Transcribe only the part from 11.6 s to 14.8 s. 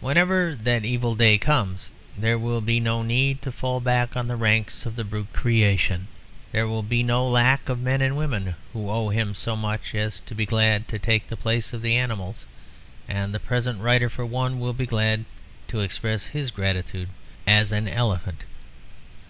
of the animals; and the present writer for one will